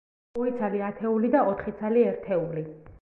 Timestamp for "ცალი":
0.61-0.81, 1.83-2.07